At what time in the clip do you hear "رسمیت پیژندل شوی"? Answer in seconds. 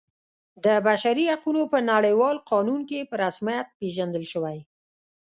3.23-4.57